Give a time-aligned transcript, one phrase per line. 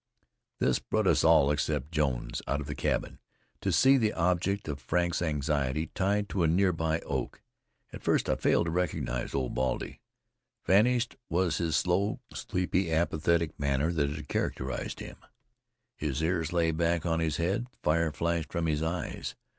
[0.57, 3.19] This brought us all, except Jones, out of the cabin,
[3.61, 7.43] to see the object of Frank's anxiety tied to a nearby oak.
[7.93, 10.01] At first I failed to recognize Old Baldy.
[10.65, 15.17] Vanished was the slow, sleepy, apathetic manner that had characterized him;
[15.95, 19.35] his ears lay back on his head; fire flashed from his eyes.